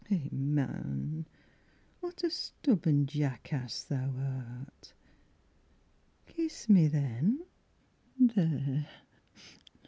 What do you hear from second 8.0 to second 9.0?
there!